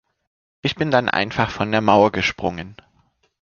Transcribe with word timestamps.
Ich 0.63 0.73
bin 0.73 0.89
dann 0.89 1.09
einfach 1.09 1.51
von 1.51 1.71
der 1.71 1.81
Mauer 1.81 2.11
gesprungen. 2.11 2.75